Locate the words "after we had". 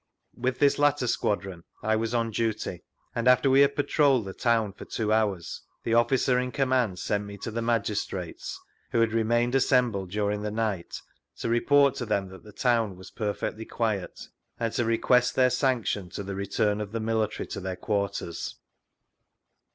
3.27-3.75